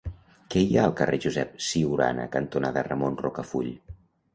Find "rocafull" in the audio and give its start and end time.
3.25-3.75